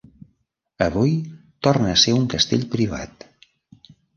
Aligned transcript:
Avui 0.85 1.11
torna 1.67 1.93
a 1.97 2.01
ser 2.07 2.17
un 2.23 2.27
castell 2.35 2.67
privat. 2.77 3.31